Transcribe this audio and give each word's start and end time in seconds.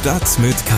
Stadt 0.00 0.38
mit 0.38 0.56
K. 0.64 0.74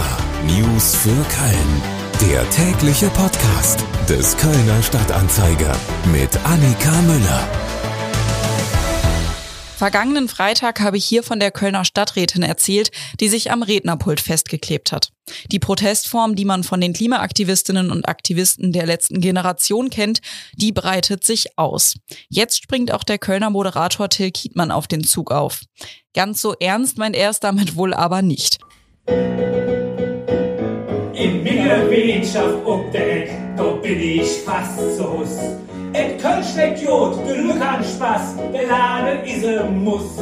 News 0.48 0.96
für 0.96 1.10
Köln. 1.10 1.82
Der 2.28 2.50
tägliche 2.50 3.06
Podcast 3.10 3.84
des 4.08 4.36
Kölner 4.36 4.82
Stadtanzeiger 4.82 5.76
mit 6.06 6.36
Annika 6.44 6.90
Müller. 7.02 7.48
Vergangenen 9.76 10.28
Freitag 10.28 10.80
habe 10.80 10.96
ich 10.96 11.04
hier 11.04 11.22
von 11.22 11.38
der 11.38 11.52
Kölner 11.52 11.84
Stadträtin 11.84 12.42
erzählt, 12.42 12.90
die 13.20 13.28
sich 13.28 13.52
am 13.52 13.62
Rednerpult 13.62 14.20
festgeklebt 14.20 14.90
hat. 14.90 15.12
Die 15.52 15.60
Protestform, 15.60 16.34
die 16.34 16.44
man 16.44 16.64
von 16.64 16.80
den 16.80 16.92
Klimaaktivistinnen 16.92 17.92
und 17.92 18.08
Aktivisten 18.08 18.72
der 18.72 18.86
letzten 18.86 19.20
Generation 19.20 19.88
kennt, 19.88 20.20
die 20.56 20.72
breitet 20.72 21.22
sich 21.22 21.56
aus. 21.56 21.94
Jetzt 22.28 22.60
springt 22.60 22.92
auch 22.92 23.04
der 23.04 23.18
Kölner 23.18 23.50
Moderator 23.50 24.08
Till 24.08 24.32
Kietmann 24.32 24.72
auf 24.72 24.88
den 24.88 25.04
Zug 25.04 25.30
auf. 25.30 25.60
Ganz 26.12 26.42
so 26.42 26.54
ernst 26.58 26.98
meint 26.98 27.14
er 27.14 27.30
es 27.30 27.38
damit 27.38 27.76
wohl 27.76 27.94
aber 27.94 28.20
nicht. 28.20 28.58
In 29.06 29.14
meiner 31.42 31.90
Wirtschaft 31.90 32.64
ob 32.64 32.92
der 32.92 33.22
Eck, 33.22 33.30
da 33.56 33.64
bin 33.82 34.00
ich 34.00 34.42
fast 34.44 34.78
so 34.96 35.18
Hus. 35.18 35.38
Et 35.92 36.20
Köln 36.20 36.44
schmeckt 36.44 36.82
Jod, 36.82 37.14
Glück 37.26 37.60
an 37.60 37.82
Spaß, 37.82 38.36
der 38.52 38.66
Laden 38.68 39.24
is 39.24 39.44
a 39.44 39.64
Muss. 39.64 40.18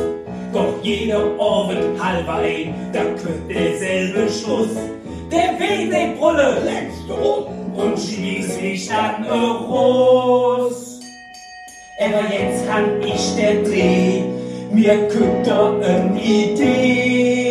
Doch 0.53 0.83
jeder 0.83 1.21
Abend 1.39 2.03
halber 2.03 2.37
ein, 2.37 2.75
da 2.93 3.05
kommt 3.05 3.49
derselbe 3.49 4.29
Schluss. 4.29 4.75
Der 5.31 5.59
Weg, 5.61 5.91
der 5.91 6.17
Brulle, 6.19 6.59
längst 6.65 7.09
um 7.09 7.47
und 7.75 7.99
schließlich 7.99 8.91
an 8.91 9.25
Euros. 9.31 11.01
Aber 12.01 12.25
jetzt 12.33 12.67
kann 12.67 13.01
ich 13.03 13.37
der 13.37 13.63
Dreh, 13.63 14.23
mir 14.73 15.09
da 15.45 15.73
eine 15.81 16.21
Idee. 16.21 17.50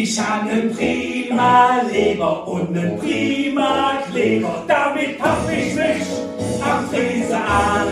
Ich 0.00 0.16
habe 0.20 0.48
einen 0.48 0.72
prima 0.72 1.82
Leber 1.90 2.46
und 2.46 2.68
einen 2.68 2.96
prima 3.00 4.00
Kleber, 4.08 4.64
damit 4.68 5.18
paff 5.18 5.50
ich 5.50 5.74
mich 5.74 6.06
am 6.62 6.88
Tresen 6.88 7.34
an. 7.34 7.88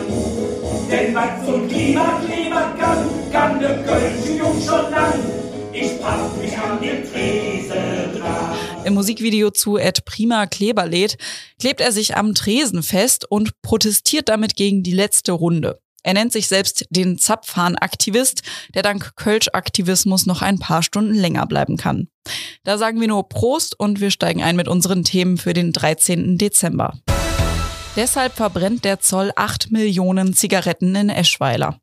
Denn 0.89 1.13
was 1.17 1.45
so 1.45 1.57
ein 1.57 1.69
Klimakleber 1.69 2.77
kann, 2.79 3.09
kann 3.33 3.59
der 3.59 3.83
Kölsche 3.83 4.35
Jung 4.39 4.55
schon 4.65 4.89
lang. 4.93 5.19
Ich 5.73 6.01
paff 6.01 6.37
mich 6.41 6.57
an 6.57 6.81
den 6.81 7.03
Tresen 7.03 8.21
dran. 8.21 8.57
Im 8.85 8.95
Musikvideo 8.95 9.51
zu 9.51 9.77
Ed 9.77 10.05
Prima 10.05 10.47
Kleber 10.47 10.87
lädt, 10.87 11.19
klebt 11.59 11.81
er 11.81 11.91
sich 11.91 12.17
am 12.17 12.37
Tresen 12.37 12.85
fest 12.85 13.29
und 13.29 13.61
protestiert 13.63 14.29
damit 14.29 14.55
gegen 14.55 14.85
die 14.85 14.95
letzte 14.95 15.33
Runde. 15.33 15.81
Er 16.07 16.15
nennt 16.15 16.31
sich 16.31 16.47
selbst 16.47 16.87
den 16.91 17.19
Zapfhahn-Aktivist, 17.19 18.43
der 18.77 18.85
dank 18.85 19.17
Kölsch-Aktivismus 19.17 20.25
noch 20.25 20.41
ein 20.41 20.61
paar 20.61 20.85
Stunden 20.85 21.15
länger 21.15 21.47
bleiben 21.47 21.77
kann. 21.77 22.07
Da 22.63 22.79
sagen 22.79 23.01
wir 23.01 23.09
nur 23.09 23.29
Prost 23.29 23.77
und 23.77 23.99
wir 23.99 24.13
steigen 24.13 24.41
ein 24.41 24.55
mit 24.55 24.69
unseren 24.69 25.03
Themen 25.03 25.37
für 25.37 25.53
den 25.53 25.73
13. 25.73 26.39
Dezember. 26.39 26.95
Deshalb 27.97 28.35
verbrennt 28.35 28.85
der 28.85 29.01
Zoll 29.01 29.33
8 29.35 29.73
Millionen 29.73 30.33
Zigaretten 30.33 30.95
in 30.95 31.09
Eschweiler. 31.09 31.81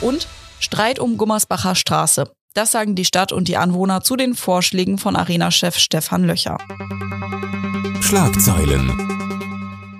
Und 0.00 0.26
Streit 0.58 0.98
um 0.98 1.16
Gummersbacher 1.16 1.76
Straße. 1.76 2.28
Das 2.54 2.72
sagen 2.72 2.96
die 2.96 3.04
Stadt 3.04 3.30
und 3.30 3.46
die 3.46 3.56
Anwohner 3.56 4.00
zu 4.00 4.16
den 4.16 4.34
Vorschlägen 4.34 4.98
von 4.98 5.14
Arena-Chef 5.14 5.78
Stefan 5.78 6.24
Löcher. 6.24 6.58
Schlagzeilen. 8.00 9.17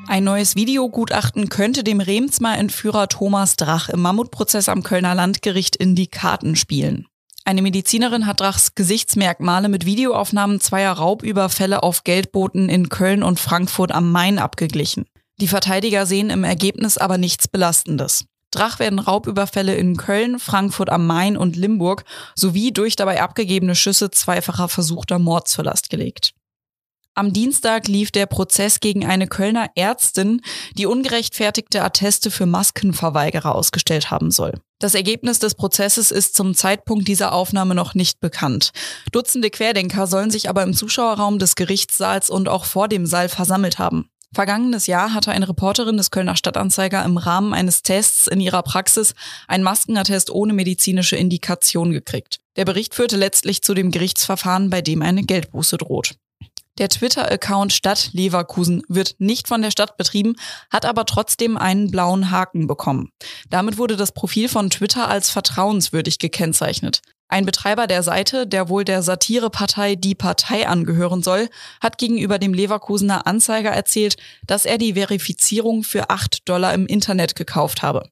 Ein 0.08 0.24
neues 0.24 0.56
Videogutachten 0.56 1.50
könnte 1.50 1.84
dem 1.84 2.00
Remsmar-Entführer 2.00 3.08
Thomas 3.08 3.56
Drach 3.56 3.90
im 3.90 4.00
Mammutprozess 4.00 4.70
am 4.70 4.82
Kölner 4.82 5.14
Landgericht 5.14 5.76
in 5.76 5.94
die 5.94 6.06
Karten 6.06 6.56
spielen. 6.56 7.06
Eine 7.44 7.60
Medizinerin 7.60 8.26
hat 8.26 8.40
Drachs 8.40 8.74
Gesichtsmerkmale 8.74 9.68
mit 9.68 9.84
Videoaufnahmen 9.84 10.62
zweier 10.62 10.94
Raubüberfälle 10.94 11.82
auf 11.82 12.04
Geldboten 12.04 12.70
in 12.70 12.88
Köln 12.88 13.22
und 13.22 13.38
Frankfurt 13.38 13.92
am 13.92 14.10
Main 14.10 14.38
abgeglichen. 14.38 15.04
Die 15.42 15.48
Verteidiger 15.48 16.06
sehen 16.06 16.30
im 16.30 16.42
Ergebnis 16.42 16.96
aber 16.96 17.18
nichts 17.18 17.46
Belastendes. 17.46 18.24
Drach 18.50 18.78
werden 18.78 19.00
Raubüberfälle 19.00 19.74
in 19.74 19.98
Köln, 19.98 20.38
Frankfurt 20.38 20.88
am 20.88 21.06
Main 21.06 21.36
und 21.36 21.54
Limburg 21.54 22.04
sowie 22.34 22.72
durch 22.72 22.96
dabei 22.96 23.20
abgegebene 23.20 23.74
Schüsse 23.74 24.10
zweifacher 24.10 24.70
versuchter 24.70 25.18
Mord 25.18 25.48
zur 25.48 25.64
Last 25.64 25.90
gelegt. 25.90 26.32
Am 27.18 27.32
Dienstag 27.32 27.88
lief 27.88 28.12
der 28.12 28.26
Prozess 28.26 28.78
gegen 28.78 29.04
eine 29.04 29.26
Kölner 29.26 29.70
Ärztin, 29.74 30.40
die 30.74 30.86
ungerechtfertigte 30.86 31.82
Atteste 31.82 32.30
für 32.30 32.46
Maskenverweigerer 32.46 33.56
ausgestellt 33.56 34.12
haben 34.12 34.30
soll. 34.30 34.52
Das 34.78 34.94
Ergebnis 34.94 35.40
des 35.40 35.56
Prozesses 35.56 36.12
ist 36.12 36.36
zum 36.36 36.54
Zeitpunkt 36.54 37.08
dieser 37.08 37.32
Aufnahme 37.32 37.74
noch 37.74 37.96
nicht 37.96 38.20
bekannt. 38.20 38.70
Dutzende 39.10 39.50
Querdenker 39.50 40.06
sollen 40.06 40.30
sich 40.30 40.48
aber 40.48 40.62
im 40.62 40.74
Zuschauerraum 40.74 41.40
des 41.40 41.56
Gerichtssaals 41.56 42.30
und 42.30 42.48
auch 42.48 42.64
vor 42.66 42.86
dem 42.86 43.04
Saal 43.04 43.28
versammelt 43.28 43.80
haben. 43.80 44.08
Vergangenes 44.32 44.86
Jahr 44.86 45.12
hatte 45.12 45.32
eine 45.32 45.48
Reporterin 45.48 45.96
des 45.96 46.12
Kölner 46.12 46.36
Stadtanzeiger 46.36 47.04
im 47.04 47.16
Rahmen 47.16 47.52
eines 47.52 47.82
Tests 47.82 48.28
in 48.28 48.38
ihrer 48.38 48.62
Praxis 48.62 49.16
ein 49.48 49.64
Maskenattest 49.64 50.30
ohne 50.30 50.52
medizinische 50.52 51.16
Indikation 51.16 51.90
gekriegt. 51.90 52.38
Der 52.54 52.64
Bericht 52.64 52.94
führte 52.94 53.16
letztlich 53.16 53.62
zu 53.62 53.74
dem 53.74 53.90
Gerichtsverfahren, 53.90 54.70
bei 54.70 54.82
dem 54.82 55.02
eine 55.02 55.24
Geldbuße 55.24 55.78
droht. 55.78 56.14
Der 56.78 56.88
Twitter-Account 56.88 57.72
Stadt 57.72 58.10
Leverkusen 58.12 58.82
wird 58.88 59.16
nicht 59.18 59.48
von 59.48 59.62
der 59.62 59.72
Stadt 59.72 59.96
betrieben, 59.96 60.36
hat 60.70 60.86
aber 60.86 61.04
trotzdem 61.06 61.56
einen 61.56 61.90
blauen 61.90 62.30
Haken 62.30 62.68
bekommen. 62.68 63.10
Damit 63.50 63.78
wurde 63.78 63.96
das 63.96 64.12
Profil 64.12 64.48
von 64.48 64.70
Twitter 64.70 65.08
als 65.08 65.30
vertrauenswürdig 65.30 66.20
gekennzeichnet. 66.20 67.02
Ein 67.30 67.44
Betreiber 67.44 67.86
der 67.86 68.02
Seite, 68.02 68.46
der 68.46 68.68
wohl 68.68 68.84
der 68.84 69.02
Satirepartei 69.02 69.96
Die 69.96 70.14
Partei 70.14 70.66
angehören 70.66 71.22
soll, 71.22 71.50
hat 71.82 71.98
gegenüber 71.98 72.38
dem 72.38 72.54
Leverkusener 72.54 73.26
Anzeiger 73.26 73.70
erzählt, 73.70 74.16
dass 74.46 74.64
er 74.64 74.78
die 74.78 74.94
Verifizierung 74.94 75.82
für 75.82 76.08
8 76.08 76.48
Dollar 76.48 76.72
im 76.72 76.86
Internet 76.86 77.34
gekauft 77.34 77.82
habe. 77.82 78.08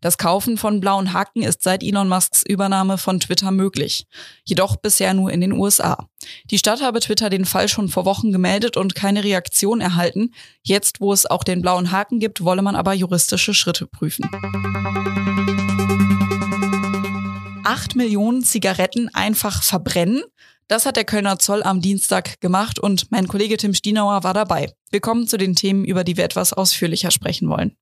Das 0.00 0.18
Kaufen 0.18 0.56
von 0.56 0.80
blauen 0.80 1.12
Haken 1.12 1.42
ist 1.42 1.62
seit 1.62 1.82
Elon 1.82 2.08
Musks 2.08 2.42
Übernahme 2.46 2.98
von 2.98 3.20
Twitter 3.20 3.50
möglich, 3.50 4.06
jedoch 4.44 4.76
bisher 4.76 5.14
nur 5.14 5.30
in 5.30 5.40
den 5.40 5.52
USA. 5.52 6.08
Die 6.50 6.58
Stadt 6.58 6.82
habe 6.82 7.00
Twitter 7.00 7.30
den 7.30 7.44
Fall 7.44 7.68
schon 7.68 7.88
vor 7.88 8.04
Wochen 8.04 8.32
gemeldet 8.32 8.76
und 8.76 8.94
keine 8.94 9.24
Reaktion 9.24 9.80
erhalten. 9.80 10.32
Jetzt, 10.62 11.00
wo 11.00 11.12
es 11.12 11.26
auch 11.26 11.44
den 11.44 11.62
blauen 11.62 11.90
Haken 11.90 12.20
gibt, 12.20 12.42
wolle 12.42 12.62
man 12.62 12.76
aber 12.76 12.94
juristische 12.94 13.54
Schritte 13.54 13.86
prüfen. 13.86 14.28
Acht 17.64 17.96
Millionen 17.96 18.42
Zigaretten 18.42 19.10
einfach 19.14 19.62
verbrennen? 19.62 20.22
Das 20.68 20.84
hat 20.84 20.96
der 20.96 21.04
Kölner 21.04 21.38
Zoll 21.38 21.62
am 21.62 21.80
Dienstag 21.80 22.40
gemacht 22.40 22.78
und 22.78 23.10
mein 23.10 23.26
Kollege 23.26 23.56
Tim 23.56 23.72
Stienauer 23.72 24.22
war 24.22 24.34
dabei. 24.34 24.70
Wir 24.90 25.00
kommen 25.00 25.26
zu 25.26 25.38
den 25.38 25.54
Themen, 25.54 25.84
über 25.84 26.04
die 26.04 26.18
wir 26.18 26.24
etwas 26.24 26.52
ausführlicher 26.52 27.10
sprechen 27.10 27.48
wollen. 27.48 27.74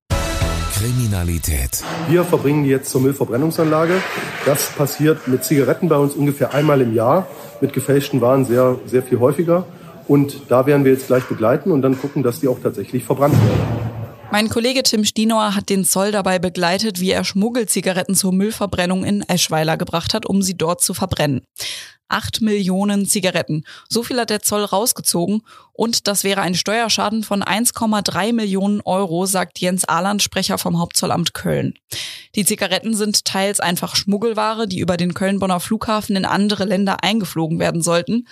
Kriminalität. 0.78 1.82
Wir 2.06 2.22
verbringen 2.22 2.64
die 2.64 2.68
jetzt 2.68 2.90
zur 2.90 3.00
Müllverbrennungsanlage. 3.00 4.02
Das 4.44 4.70
passiert 4.72 5.26
mit 5.26 5.42
Zigaretten 5.42 5.88
bei 5.88 5.96
uns 5.96 6.12
ungefähr 6.12 6.52
einmal 6.52 6.82
im 6.82 6.94
Jahr, 6.94 7.26
mit 7.62 7.72
gefälschten 7.72 8.20
Waren 8.20 8.44
sehr, 8.44 8.78
sehr 8.84 9.02
viel 9.02 9.18
häufiger. 9.18 9.64
Und 10.06 10.42
da 10.50 10.66
werden 10.66 10.84
wir 10.84 10.92
jetzt 10.92 11.06
gleich 11.06 11.24
begleiten 11.24 11.70
und 11.70 11.80
dann 11.80 11.98
gucken, 11.98 12.22
dass 12.22 12.40
die 12.40 12.48
auch 12.48 12.58
tatsächlich 12.62 13.04
verbrannt 13.04 13.34
werden. 13.34 13.86
Mein 14.30 14.50
Kollege 14.50 14.82
Tim 14.82 15.06
Stienauer 15.06 15.54
hat 15.54 15.70
den 15.70 15.84
Zoll 15.84 16.12
dabei 16.12 16.38
begleitet, 16.38 17.00
wie 17.00 17.10
er 17.10 17.24
Schmuggelzigaretten 17.24 18.14
zur 18.14 18.34
Müllverbrennung 18.34 19.02
in 19.02 19.22
Eschweiler 19.22 19.78
gebracht 19.78 20.12
hat, 20.12 20.26
um 20.26 20.42
sie 20.42 20.58
dort 20.58 20.82
zu 20.82 20.92
verbrennen. 20.92 21.40
Acht 22.08 22.40
Millionen 22.40 23.06
Zigaretten. 23.06 23.64
So 23.88 24.02
viel 24.02 24.20
hat 24.20 24.30
der 24.30 24.42
Zoll 24.42 24.64
rausgezogen 24.64 25.42
und 25.72 26.06
das 26.06 26.24
wäre 26.24 26.40
ein 26.40 26.54
Steuerschaden 26.54 27.24
von 27.24 27.42
1,3 27.42 28.32
Millionen 28.32 28.80
Euro, 28.82 29.26
sagt 29.26 29.58
Jens 29.58 29.84
Ahland, 29.84 30.22
Sprecher 30.22 30.58
vom 30.58 30.78
Hauptzollamt 30.78 31.34
Köln. 31.34 31.74
Die 32.34 32.44
Zigaretten 32.44 32.94
sind 32.94 33.24
teils 33.24 33.60
einfach 33.60 33.96
Schmuggelware, 33.96 34.68
die 34.68 34.78
über 34.78 34.96
den 34.96 35.14
Köln-Bonner 35.14 35.60
Flughafen 35.60 36.16
in 36.16 36.24
andere 36.24 36.64
Länder 36.64 37.02
eingeflogen 37.02 37.58
werden 37.58 37.82
sollten. 37.82 38.28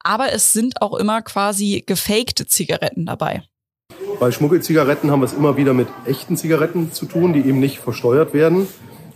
Aber 0.00 0.32
es 0.32 0.52
sind 0.52 0.80
auch 0.80 0.94
immer 0.94 1.22
quasi 1.22 1.82
gefakte 1.86 2.46
Zigaretten 2.46 3.04
dabei. 3.04 3.42
Bei 4.20 4.30
Schmuggelzigaretten 4.32 5.10
haben 5.10 5.20
wir 5.20 5.26
es 5.26 5.32
immer 5.32 5.56
wieder 5.56 5.74
mit 5.74 5.88
echten 6.06 6.36
Zigaretten 6.36 6.92
zu 6.92 7.06
tun, 7.06 7.32
die 7.32 7.40
eben 7.40 7.60
nicht 7.60 7.78
versteuert 7.78 8.32
werden 8.32 8.68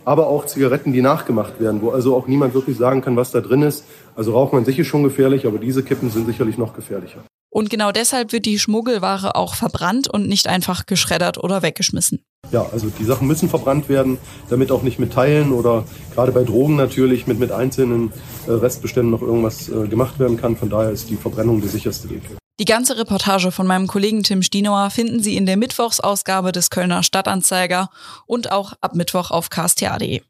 aber 0.05 0.27
auch 0.27 0.45
Zigaretten, 0.45 0.93
die 0.93 1.01
nachgemacht 1.01 1.59
werden, 1.59 1.81
wo 1.81 1.91
also 1.91 2.15
auch 2.15 2.27
niemand 2.27 2.53
wirklich 2.53 2.77
sagen 2.77 3.01
kann, 3.01 3.15
was 3.15 3.31
da 3.31 3.41
drin 3.41 3.61
ist. 3.61 3.85
Also 4.15 4.33
Rauchen 4.33 4.59
an 4.59 4.65
sich 4.65 4.79
ist 4.79 4.87
schon 4.87 5.03
gefährlich, 5.03 5.45
aber 5.47 5.57
diese 5.57 5.83
Kippen 5.83 6.09
sind 6.09 6.25
sicherlich 6.25 6.57
noch 6.57 6.73
gefährlicher. 6.73 7.23
Und 7.49 7.69
genau 7.69 7.91
deshalb 7.91 8.31
wird 8.31 8.47
die 8.47 8.57
Schmuggelware 8.57 9.35
auch 9.35 9.53
verbrannt 9.53 10.07
und 10.07 10.27
nicht 10.27 10.47
einfach 10.47 10.87
geschreddert 10.87 11.37
oder 11.37 11.61
weggeschmissen. 11.61 12.23
Ja, 12.51 12.65
also 12.71 12.87
die 12.99 13.03
Sachen 13.03 13.27
müssen 13.27 13.47
verbrannt 13.47 13.89
werden, 13.89 14.17
damit 14.49 14.71
auch 14.71 14.81
nicht 14.81 14.97
mit 14.97 15.13
Teilen 15.13 15.51
oder 15.51 15.85
gerade 16.15 16.31
bei 16.31 16.43
Drogen 16.43 16.75
natürlich 16.75 17.27
mit, 17.27 17.39
mit 17.39 17.51
einzelnen 17.51 18.11
äh, 18.47 18.51
Restbeständen 18.51 19.11
noch 19.11 19.21
irgendwas 19.21 19.69
äh, 19.69 19.87
gemacht 19.87 20.19
werden 20.19 20.37
kann. 20.37 20.55
Von 20.55 20.69
daher 20.69 20.89
ist 20.89 21.09
die 21.11 21.15
Verbrennung 21.15 21.61
der 21.61 21.69
sicherste 21.69 22.09
Weg. 22.09 22.23
Die 22.59 22.65
ganze 22.65 22.97
Reportage 22.97 23.51
von 23.51 23.65
meinem 23.65 23.87
Kollegen 23.87 24.21
Tim 24.21 24.43
Stienauer 24.43 24.91
finden 24.91 25.23
Sie 25.23 25.35
in 25.35 25.47
der 25.47 25.57
Mittwochsausgabe 25.57 26.51
des 26.51 26.69
Kölner 26.69 27.01
Stadtanzeiger 27.01 27.89
und 28.27 28.51
auch 28.51 28.73
ab 28.79 28.93
Mittwoch 28.93 29.31
auf 29.31 29.49
ksta.de. 29.49 30.21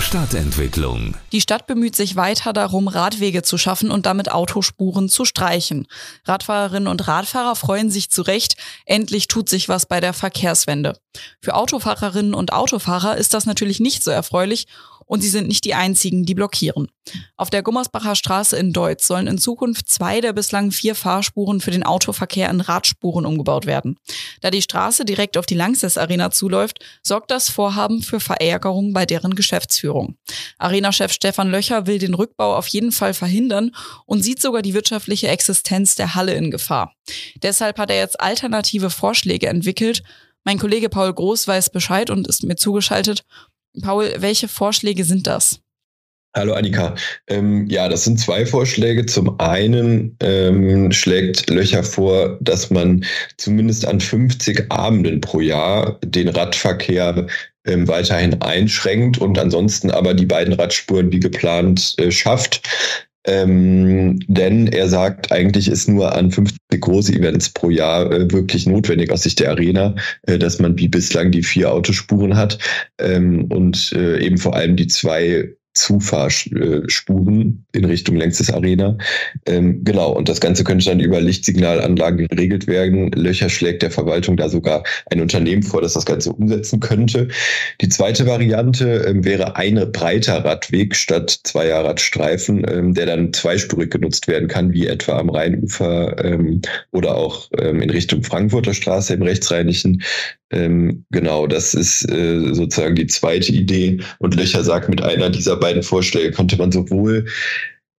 Stadtentwicklung. 0.00 1.14
Die 1.32 1.40
Stadt 1.40 1.66
bemüht 1.66 1.96
sich 1.96 2.16
weiter 2.16 2.52
darum, 2.52 2.88
Radwege 2.88 3.42
zu 3.42 3.58
schaffen 3.58 3.90
und 3.90 4.06
damit 4.06 4.30
Autospuren 4.30 5.08
zu 5.08 5.24
streichen. 5.24 5.86
Radfahrerinnen 6.24 6.88
und 6.88 7.08
Radfahrer 7.08 7.56
freuen 7.56 7.90
sich 7.90 8.10
zu 8.10 8.22
Recht, 8.22 8.56
endlich 8.86 9.28
tut 9.28 9.48
sich 9.48 9.68
was 9.68 9.86
bei 9.86 10.00
der 10.00 10.12
Verkehrswende. 10.12 10.98
Für 11.40 11.54
Autofahrerinnen 11.54 12.34
und 12.34 12.52
Autofahrer 12.52 13.16
ist 13.16 13.34
das 13.34 13.46
natürlich 13.46 13.80
nicht 13.80 14.02
so 14.02 14.10
erfreulich 14.10 14.66
und 15.08 15.22
sie 15.22 15.28
sind 15.28 15.48
nicht 15.48 15.64
die 15.64 15.74
einzigen, 15.74 16.24
die 16.24 16.34
blockieren. 16.34 16.88
Auf 17.36 17.50
der 17.50 17.62
Gummersbacher 17.62 18.14
Straße 18.14 18.56
in 18.56 18.72
Deutz 18.72 19.06
sollen 19.06 19.26
in 19.26 19.38
Zukunft 19.38 19.88
zwei 19.88 20.20
der 20.20 20.34
bislang 20.34 20.70
vier 20.70 20.94
Fahrspuren 20.94 21.60
für 21.60 21.70
den 21.70 21.82
Autoverkehr 21.82 22.50
in 22.50 22.60
Radspuren 22.60 23.24
umgebaut 23.24 23.66
werden. 23.66 23.96
Da 24.42 24.50
die 24.50 24.62
Straße 24.62 25.04
direkt 25.04 25.38
auf 25.38 25.46
die 25.46 25.54
Lanxess 25.54 25.96
Arena 25.96 26.30
zuläuft, 26.30 26.84
sorgt 27.02 27.30
das 27.30 27.48
Vorhaben 27.48 28.02
für 28.02 28.20
Verärgerung 28.20 28.92
bei 28.92 29.06
deren 29.06 29.34
Geschäftsführung. 29.34 29.87
Arena-Chef 30.58 31.12
Stefan 31.12 31.50
Löcher 31.50 31.86
will 31.86 31.98
den 31.98 32.14
Rückbau 32.14 32.56
auf 32.56 32.66
jeden 32.68 32.92
Fall 32.92 33.14
verhindern 33.14 33.72
und 34.06 34.22
sieht 34.22 34.40
sogar 34.40 34.62
die 34.62 34.74
wirtschaftliche 34.74 35.28
Existenz 35.28 35.94
der 35.94 36.14
Halle 36.14 36.34
in 36.34 36.50
Gefahr. 36.50 36.94
Deshalb 37.42 37.78
hat 37.78 37.90
er 37.90 37.98
jetzt 37.98 38.20
alternative 38.20 38.90
Vorschläge 38.90 39.48
entwickelt. 39.48 40.02
Mein 40.44 40.58
Kollege 40.58 40.88
Paul 40.88 41.12
Groß 41.12 41.46
weiß 41.48 41.70
Bescheid 41.70 42.10
und 42.10 42.26
ist 42.26 42.44
mir 42.44 42.56
zugeschaltet. 42.56 43.24
Paul, 43.82 44.12
welche 44.18 44.48
Vorschläge 44.48 45.04
sind 45.04 45.26
das? 45.26 45.60
Hallo 46.36 46.52
Annika. 46.52 46.94
Ähm, 47.26 47.66
ja, 47.68 47.88
das 47.88 48.04
sind 48.04 48.20
zwei 48.20 48.44
Vorschläge. 48.44 49.06
Zum 49.06 49.40
einen 49.40 50.16
ähm, 50.20 50.92
schlägt 50.92 51.48
Löcher 51.48 51.82
vor, 51.82 52.38
dass 52.40 52.70
man 52.70 53.04
zumindest 53.38 53.86
an 53.86 53.98
50 53.98 54.70
Abenden 54.70 55.20
pro 55.20 55.40
Jahr 55.40 55.98
den 56.04 56.28
Radverkehr 56.28 57.26
ähm, 57.68 57.86
weiterhin 57.86 58.40
einschränkt 58.42 59.18
und 59.18 59.38
ansonsten 59.38 59.90
aber 59.90 60.14
die 60.14 60.26
beiden 60.26 60.54
Radspuren 60.54 61.12
wie 61.12 61.20
geplant 61.20 61.94
äh, 61.98 62.10
schafft. 62.10 62.66
Ähm, 63.26 64.20
denn 64.26 64.68
er 64.68 64.88
sagt, 64.88 65.30
eigentlich 65.32 65.68
ist 65.68 65.86
nur 65.86 66.14
an 66.14 66.30
50 66.30 66.58
große 66.80 67.12
Events 67.12 67.50
pro 67.50 67.68
Jahr 67.68 68.10
äh, 68.10 68.32
wirklich 68.32 68.66
notwendig 68.66 69.10
aus 69.12 69.24
Sicht 69.24 69.40
der 69.40 69.50
Arena, 69.50 69.94
äh, 70.22 70.38
dass 70.38 70.58
man 70.60 70.78
wie 70.78 70.88
bislang 70.88 71.30
die 71.30 71.42
vier 71.42 71.70
Autospuren 71.70 72.36
hat 72.36 72.58
ähm, 72.98 73.44
und 73.50 73.92
äh, 73.92 74.24
eben 74.24 74.38
vor 74.38 74.54
allem 74.54 74.76
die 74.76 74.86
zwei 74.86 75.50
Zufahrspuren 75.78 77.64
in 77.72 77.84
Richtung 77.84 78.16
längstes 78.16 78.52
Arena. 78.52 78.98
Ähm, 79.46 79.84
genau, 79.84 80.12
und 80.12 80.28
das 80.28 80.40
Ganze 80.40 80.64
könnte 80.64 80.86
dann 80.86 81.00
über 81.00 81.20
Lichtsignalanlagen 81.20 82.26
geregelt 82.28 82.66
werden. 82.66 83.10
Löcher 83.12 83.48
schlägt 83.48 83.82
der 83.82 83.90
Verwaltung 83.90 84.36
da 84.36 84.48
sogar 84.48 84.82
ein 85.10 85.20
Unternehmen 85.20 85.62
vor, 85.62 85.80
das 85.80 85.94
das 85.94 86.04
Ganze 86.04 86.32
umsetzen 86.32 86.80
könnte. 86.80 87.28
Die 87.80 87.88
zweite 87.88 88.26
Variante 88.26 89.04
ähm, 89.06 89.24
wäre 89.24 89.56
ein 89.56 89.74
breiter 89.92 90.44
Radweg 90.44 90.96
statt 90.96 91.40
zweier 91.44 91.84
Radstreifen, 91.84 92.64
ähm, 92.68 92.94
der 92.94 93.06
dann 93.06 93.32
zweispurig 93.32 93.90
genutzt 93.90 94.28
werden 94.28 94.48
kann, 94.48 94.72
wie 94.72 94.86
etwa 94.86 95.18
am 95.18 95.30
Rheinufer 95.30 96.24
ähm, 96.24 96.60
oder 96.92 97.16
auch 97.16 97.48
ähm, 97.58 97.80
in 97.80 97.90
Richtung 97.90 98.22
Frankfurter 98.22 98.74
Straße 98.74 99.14
im 99.14 99.22
Rechtsrheinischen. 99.22 100.02
Ähm, 100.50 101.04
genau, 101.10 101.46
das 101.46 101.74
ist 101.74 102.10
äh, 102.10 102.54
sozusagen 102.54 102.94
die 102.94 103.06
zweite 103.06 103.52
Idee. 103.52 104.00
Und 104.18 104.34
Löcher 104.34 104.64
sagt, 104.64 104.88
mit 104.88 105.02
einer 105.02 105.30
dieser 105.30 105.56
beiden 105.56 105.82
Vorschläge 105.82 106.30
könnte 106.32 106.56
man 106.56 106.72
sowohl 106.72 107.26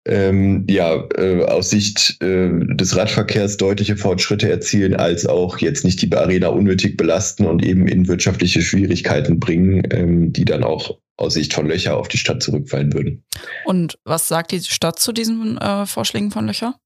ähm, 0.07 0.65
ja, 0.69 1.07
äh, 1.17 1.45
aus 1.45 1.71
Sicht 1.71 2.17
äh, 2.23 2.49
des 2.51 2.97
Radverkehrs 2.97 3.59
deutliche 3.59 3.97
Fortschritte 3.97 4.51
erzielen, 4.51 4.95
als 4.95 5.27
auch 5.27 5.59
jetzt 5.59 5.85
nicht 5.85 6.01
die 6.01 6.15
Arena 6.15 6.49
unnötig 6.49 6.97
belasten 6.97 7.47
und 7.47 7.63
eben 7.63 7.87
in 7.87 8.09
wirtschaftliche 8.09 8.63
Schwierigkeiten 8.63 9.39
bringen, 9.39 9.87
ähm, 9.91 10.33
die 10.33 10.47
dann 10.47 10.65
auch 10.65 10.99
aus 11.19 11.35
Sicht 11.35 11.53
von 11.53 11.67
Löcher 11.67 11.97
auf 11.97 12.09
die 12.09 12.17
Stadt 12.17 12.43
zurückfallen 12.43 12.95
würden. 12.95 13.25
Und 13.67 13.99
was 14.05 14.29
sagt 14.29 14.53
die 14.53 14.61
Stadt 14.61 14.99
zu 14.99 15.13
diesen 15.13 15.59
äh, 15.59 15.85
Vorschlägen 15.85 16.31
von 16.31 16.47
Löcher? 16.47 16.77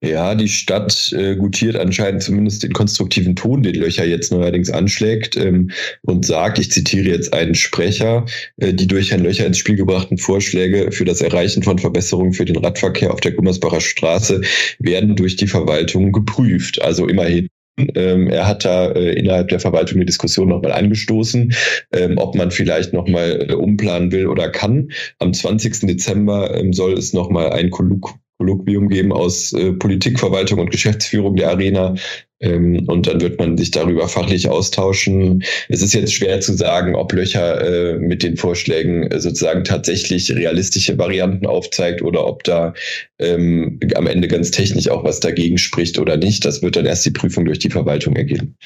Ja, 0.00 0.36
die 0.36 0.48
Stadt 0.48 1.12
äh, 1.12 1.34
gutiert 1.34 1.74
anscheinend 1.74 2.22
zumindest 2.22 2.62
den 2.62 2.72
konstruktiven 2.72 3.34
Ton, 3.34 3.64
den 3.64 3.74
Löcher 3.74 4.04
jetzt 4.04 4.30
neuerdings 4.30 4.70
anschlägt 4.70 5.36
ähm, 5.36 5.72
und 6.02 6.24
sagt, 6.24 6.60
ich 6.60 6.70
zitiere 6.70 7.08
jetzt 7.08 7.32
einen 7.32 7.56
Sprecher, 7.56 8.24
äh, 8.58 8.72
die 8.72 8.86
durch 8.86 9.10
Herrn 9.10 9.24
Löcher 9.24 9.44
ins 9.44 9.58
Spiel 9.58 9.74
gebrachten 9.74 10.16
Vorschläge 10.16 10.92
für 10.92 11.04
das 11.04 11.20
Erreichen 11.20 11.64
von 11.64 11.80
Verbesserungen 11.80 12.32
für 12.32 12.44
den 12.44 12.58
Radverkehr 12.58 13.12
auf 13.12 13.20
der 13.20 13.32
Gummersbacher 13.32 13.80
Straße 13.80 14.42
werden 14.78 15.16
durch 15.16 15.34
die 15.34 15.48
Verwaltung 15.48 16.12
geprüft. 16.12 16.80
Also 16.80 17.08
immerhin 17.08 17.48
ähm, 17.96 18.28
er 18.28 18.46
hat 18.46 18.64
da 18.64 18.92
äh, 18.92 19.14
innerhalb 19.14 19.48
der 19.48 19.60
Verwaltung 19.60 19.98
die 19.98 20.06
Diskussion 20.06 20.48
nochmal 20.48 20.72
angestoßen, 20.72 21.52
ähm, 21.92 22.18
ob 22.18 22.36
man 22.36 22.52
vielleicht 22.52 22.92
nochmal 22.92 23.48
äh, 23.50 23.54
umplanen 23.54 24.12
will 24.12 24.28
oder 24.28 24.48
kann. 24.48 24.90
Am 25.18 25.34
20. 25.34 25.88
Dezember 25.88 26.56
ähm, 26.56 26.72
soll 26.72 26.92
es 26.92 27.12
nochmal 27.12 27.50
ein 27.50 27.70
Kollok 27.70 28.14
Kolloquium 28.38 28.88
geben 28.88 29.12
aus 29.12 29.52
äh, 29.52 29.72
Politik, 29.72 30.18
Verwaltung 30.18 30.60
und 30.60 30.70
Geschäftsführung 30.70 31.36
der 31.36 31.50
Arena. 31.50 31.94
Ähm, 32.40 32.84
und 32.86 33.08
dann 33.08 33.20
wird 33.20 33.38
man 33.38 33.58
sich 33.58 33.72
darüber 33.72 34.08
fachlich 34.08 34.48
austauschen. 34.48 35.42
Es 35.68 35.82
ist 35.82 35.92
jetzt 35.92 36.14
schwer 36.14 36.40
zu 36.40 36.54
sagen, 36.54 36.94
ob 36.94 37.12
Löcher 37.12 37.60
äh, 37.60 37.98
mit 37.98 38.22
den 38.22 38.36
Vorschlägen 38.36 39.10
äh, 39.10 39.20
sozusagen 39.20 39.64
tatsächlich 39.64 40.30
realistische 40.34 40.96
Varianten 40.98 41.46
aufzeigt 41.46 42.00
oder 42.00 42.24
ob 42.26 42.44
da 42.44 42.74
ähm, 43.18 43.80
am 43.96 44.06
Ende 44.06 44.28
ganz 44.28 44.52
technisch 44.52 44.88
auch 44.88 45.02
was 45.02 45.18
dagegen 45.18 45.58
spricht 45.58 45.98
oder 45.98 46.16
nicht. 46.16 46.44
Das 46.44 46.62
wird 46.62 46.76
dann 46.76 46.86
erst 46.86 47.04
die 47.04 47.10
Prüfung 47.10 47.44
durch 47.44 47.58
die 47.58 47.70
Verwaltung 47.70 48.14
ergeben 48.14 48.56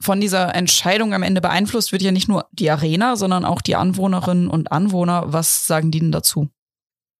von 0.00 0.20
dieser 0.20 0.54
Entscheidung 0.54 1.12
am 1.12 1.24
Ende 1.24 1.40
beeinflusst 1.40 1.90
wird 1.90 2.02
ja 2.02 2.12
nicht 2.12 2.28
nur 2.28 2.46
die 2.52 2.70
Arena, 2.70 3.16
sondern 3.16 3.44
auch 3.44 3.60
die 3.60 3.74
Anwohnerinnen 3.74 4.48
und 4.48 4.70
Anwohner. 4.70 5.24
Was 5.26 5.66
sagen 5.66 5.90
die 5.90 5.98
denn 5.98 6.12
dazu? 6.12 6.48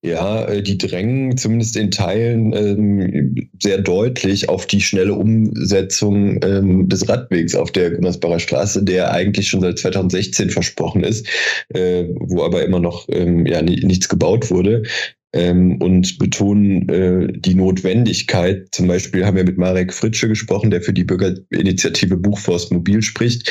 Ja, 0.01 0.45
äh, 0.45 0.63
die 0.63 0.79
drängen 0.79 1.37
zumindest 1.37 1.77
in 1.77 1.91
Teilen 1.91 2.53
ähm, 2.53 3.51
sehr 3.61 3.79
deutlich 3.79 4.49
auf 4.49 4.67
die 4.67 4.81
schnelle 4.81 5.15
Umsetzung 5.15 6.41
ähm, 6.45 6.89
des 6.89 7.09
Radwegs 7.09 7.57
auf 7.57 7.73
der 7.73 7.91
Gunnersbacher 7.91 8.39
Straße, 8.39 8.85
der 8.85 9.11
eigentlich 9.13 9.49
schon 9.49 9.61
seit 9.61 9.79
2016 9.81 10.51
versprochen 10.51 11.03
ist, 11.03 11.27
äh, 11.71 12.05
wo 12.15 12.45
aber 12.45 12.65
immer 12.65 12.79
noch 12.79 13.09
ähm, 13.09 13.45
ja, 13.45 13.61
nichts 13.61 14.09
gebaut 14.09 14.53
wurde 14.53 14.85
ähm, 15.33 15.81
und 15.81 16.19
betonen 16.19 16.89
äh, 16.89 17.33
die 17.33 17.55
Notwendigkeit. 17.55 18.69
Zum 18.73 18.89
Beispiel 18.89 19.27
haben 19.27 19.37
wir 19.37 19.45
mit 19.45 19.59
Marek 19.59 19.93
Fritsche 19.93 20.29
gesprochen, 20.29 20.71
der 20.71 20.83
für 20.83 20.93
die 20.93 21.05
Bürgerinitiative 21.05 22.17
Buchforst 22.17 22.73
Mobil 22.73 23.03
spricht. 23.03 23.51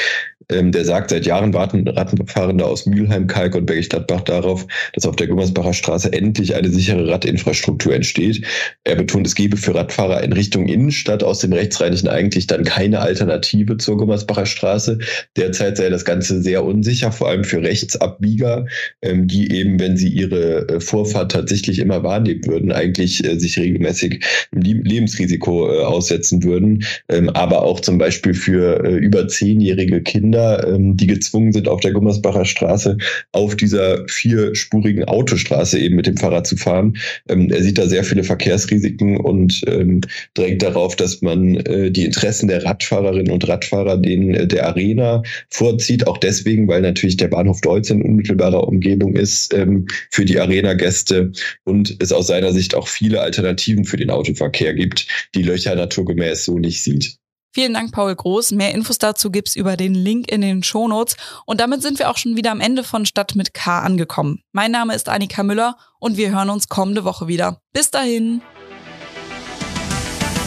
Ähm, 0.50 0.72
der 0.72 0.86
sagt, 0.86 1.10
seit 1.10 1.26
Jahren 1.26 1.54
warten 1.54 1.86
Radfahrende 1.88 2.66
aus 2.66 2.86
Mülheim, 2.86 3.28
Kalk 3.28 3.54
und 3.56 3.66
Bergisch 3.66 3.90
Gladbach 3.90 4.22
darauf, 4.22 4.66
dass 4.94 5.06
auf 5.06 5.18
der 5.18 5.28
Gummersbacher 5.28 5.74
Straße 5.74 6.14
endlich 6.14 6.56
eine 6.56 6.70
sichere 6.70 7.10
Radinfrastruktur 7.10 7.94
entsteht. 7.94 8.46
Er 8.86 8.96
betont, 8.96 9.28
es 9.28 9.36
gebe 9.36 9.58
für 9.58 9.76
Radfahrer 9.76 10.24
in 10.24 10.32
Richtung 10.32 10.68
Innenstadt 10.68 11.22
aus 11.22 11.40
dem 11.40 11.52
Rechtsrheinischen 11.52 12.08
eigentlich 12.08 12.48
dann 12.48 12.64
keine 12.64 13.00
Alternative 13.00 13.76
zur 13.78 13.98
Gummersbacher 13.98 14.46
Straße. 14.46 15.00
Derzeit 15.36 15.76
sei 15.76 15.90
das 15.90 16.06
Ganze 16.06 16.42
sehr 16.42 16.64
unsicher, 16.64 17.12
vor 17.12 17.28
allem 17.28 17.44
für 17.44 17.62
Rechtsabbieger, 17.62 18.68
ähm, 19.02 19.28
die 19.28 19.52
eben, 19.52 19.80
wenn 19.82 19.98
sie 19.98 20.10
ihre 20.10 20.70
äh, 20.70 20.80
Vorfahrt 20.80 21.34
tatsächlich 21.34 21.67
immer 21.68 22.04
wahrnehmen 22.04 22.46
würden, 22.46 22.72
eigentlich 22.72 23.24
äh, 23.24 23.38
sich 23.40 23.58
regelmäßig 23.58 24.24
Lebensrisiko 24.52 25.72
äh, 25.72 25.84
aussetzen 25.84 26.44
würden. 26.44 26.84
Ähm, 27.10 27.30
aber 27.30 27.64
auch 27.64 27.80
zum 27.80 27.98
Beispiel 27.98 28.34
für 28.34 28.78
über 28.88 29.28
zehnjährige 29.28 30.02
Kinder, 30.02 30.66
ähm, 30.68 30.96
die 30.98 31.08
gezwungen 31.08 31.52
sind, 31.52 31.68
auf 31.68 31.82
der 31.82 31.92
Gummersbacher 31.92 32.46
Straße 32.46 32.98
auf 33.32 33.56
dieser 33.56 34.08
vierspurigen 34.08 35.06
Autostraße 35.06 35.78
eben 35.80 35.96
mit 35.96 36.08
dem 36.08 36.18
Fahrrad 36.18 36.48
zu 36.48 36.56
fahren. 36.56 36.98
Ähm, 37.30 37.50
er 37.52 37.62
sieht 37.64 37.78
da 37.78 37.88
sehr 37.88 38.04
viele 38.04 38.24
Verkehrsrisiken 38.24 39.18
und 39.18 39.62
ähm, 39.68 40.02
drängt 40.34 40.62
darauf, 40.62 40.96
dass 40.96 41.22
man 41.22 41.56
äh, 41.58 41.92
die 41.92 42.06
Interessen 42.06 42.48
der 42.48 42.64
Radfahrerinnen 42.64 43.32
und 43.32 43.48
Radfahrer 43.48 43.98
denen 43.98 44.34
äh, 44.34 44.48
der 44.48 44.68
Arena 44.68 45.24
vorzieht. 45.50 46.08
Auch 46.08 46.18
deswegen, 46.18 46.68
weil 46.68 46.82
natürlich 46.82 47.18
der 47.18 47.28
Bahnhof 47.28 47.62
Deutz 47.62 47.90
in 47.90 48.02
unmittelbarer 48.02 48.68
Umgebung 48.68 49.16
ist 49.16 49.54
ähm, 49.54 49.88
für 50.12 50.26
die 50.26 50.40
Arena-Gäste 50.40 51.32
und 51.68 52.02
es 52.02 52.12
aus 52.12 52.28
seiner 52.28 52.54
Sicht 52.54 52.76
auch 52.76 52.88
viele 52.88 53.22
Alternativen 53.22 53.86
für 53.86 53.98
den 53.98 54.10
Autoverkehr 54.10 54.74
gibt, 54.74 55.08
die 55.36 55.44
Löcher 55.44 55.76
naturgemäß 55.76 56.46
so 56.46 56.58
nicht 56.58 56.82
sieht. 56.82 57.18
Vielen 57.54 57.74
Dank, 57.74 57.92
Paul 57.92 58.16
Groß. 58.16 58.52
Mehr 58.52 58.74
Infos 58.74 59.00
dazu 59.00 59.32
gibt's 59.32 59.56
über 59.56 59.78
den 59.78 59.94
Link 59.96 60.32
in 60.32 60.42
den 60.42 60.64
Shownotes. 60.64 61.18
Und 61.46 61.60
damit 61.60 61.82
sind 61.82 61.98
wir 61.98 62.10
auch 62.10 62.18
schon 62.18 62.36
wieder 62.36 62.52
am 62.52 62.62
Ende 62.62 62.84
von 62.84 63.06
Stadt 63.06 63.36
mit 63.36 63.54
K 63.54 63.80
angekommen. 63.80 64.44
Mein 64.52 64.72
Name 64.72 64.94
ist 64.94 65.10
Annika 65.10 65.44
Müller 65.44 65.76
und 66.00 66.18
wir 66.18 66.32
hören 66.32 66.50
uns 66.50 66.70
kommende 66.70 67.04
Woche 67.04 67.28
wieder. 67.28 67.62
Bis 67.74 67.90
dahin. 67.90 68.42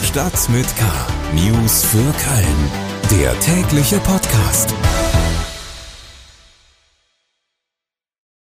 Stadt 0.04 0.48
mit 0.50 0.66
K. 0.76 0.84
News 1.34 1.84
für 1.84 1.98
Köln. 1.98 3.20
Der 3.20 3.38
tägliche 3.40 3.98
Podcast. 3.98 4.72